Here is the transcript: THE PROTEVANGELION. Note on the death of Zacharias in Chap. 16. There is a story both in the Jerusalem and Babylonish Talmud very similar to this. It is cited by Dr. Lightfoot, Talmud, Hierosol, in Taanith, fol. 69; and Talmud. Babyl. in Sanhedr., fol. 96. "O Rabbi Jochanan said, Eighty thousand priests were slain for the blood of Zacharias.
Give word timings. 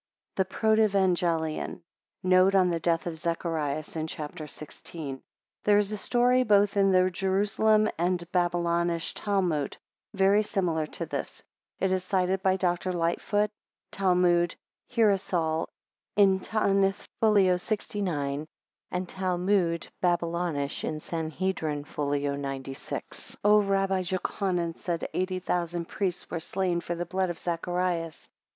THE 0.35 0.45
PROTEVANGELION. 0.45 1.83
Note 2.23 2.55
on 2.55 2.71
the 2.71 2.79
death 2.79 3.05
of 3.05 3.17
Zacharias 3.17 3.95
in 3.95 4.07
Chap. 4.07 4.33
16. 4.49 5.21
There 5.63 5.77
is 5.77 5.91
a 5.91 5.97
story 5.97 6.41
both 6.41 6.75
in 6.75 6.89
the 6.89 7.11
Jerusalem 7.11 7.87
and 7.99 8.25
Babylonish 8.31 9.13
Talmud 9.13 9.77
very 10.15 10.41
similar 10.41 10.87
to 10.87 11.05
this. 11.05 11.43
It 11.79 11.91
is 11.91 12.03
cited 12.03 12.41
by 12.41 12.57
Dr. 12.57 12.91
Lightfoot, 12.91 13.51
Talmud, 13.91 14.55
Hierosol, 14.89 15.67
in 16.15 16.39
Taanith, 16.39 17.07
fol. 17.19 17.59
69; 17.59 18.47
and 18.89 19.07
Talmud. 19.07 19.87
Babyl. 20.01 20.83
in 20.83 20.99
Sanhedr., 20.99 21.83
fol. 21.85 22.13
96. 22.17 23.37
"O 23.43 23.61
Rabbi 23.61 24.01
Jochanan 24.01 24.75
said, 24.77 25.07
Eighty 25.13 25.37
thousand 25.37 25.85
priests 25.87 26.27
were 26.31 26.39
slain 26.39 26.81
for 26.81 26.95
the 26.95 27.05
blood 27.05 27.29
of 27.29 27.37
Zacharias. 27.37 28.27